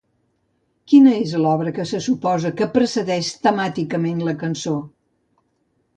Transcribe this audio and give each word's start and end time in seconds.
Quina 0.93 1.11
és 1.25 1.33
l'obra 1.43 1.73
que 1.75 1.85
se 1.91 2.01
suposa 2.07 2.53
que 2.61 2.69
precedeix 2.79 3.31
temàticament 3.47 4.25
la 4.31 4.37
cançó? 4.45 4.75